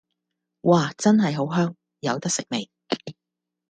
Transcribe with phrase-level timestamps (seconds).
[0.63, 0.93] 嘩！
[0.97, 2.71] 真係好香，有得食未